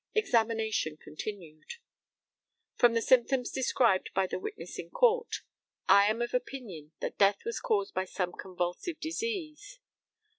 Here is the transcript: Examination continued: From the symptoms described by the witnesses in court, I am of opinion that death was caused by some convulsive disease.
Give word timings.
Examination 0.15 0.97
continued: 0.97 1.75
From 2.75 2.95
the 2.95 3.03
symptoms 3.03 3.51
described 3.51 4.09
by 4.15 4.25
the 4.25 4.39
witnesses 4.39 4.79
in 4.79 4.89
court, 4.89 5.43
I 5.87 6.07
am 6.07 6.23
of 6.23 6.33
opinion 6.33 6.91
that 7.01 7.19
death 7.19 7.45
was 7.45 7.59
caused 7.59 7.93
by 7.93 8.05
some 8.05 8.31
convulsive 8.31 8.99
disease. 8.99 9.77